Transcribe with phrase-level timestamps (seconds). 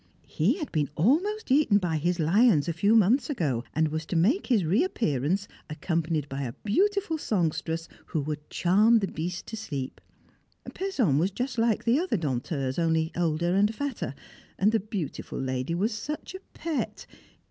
[0.25, 4.15] He had been almost eaten by his lions a few months ago, and was to
[4.15, 10.01] make his reappearance accompanied by a beautiful songstress who would charm the beasts to sleep.
[10.73, 14.15] Pezon was just like the other Dompteurs, only older and fatter,
[14.57, 17.05] and the beautiful lady was such a pet!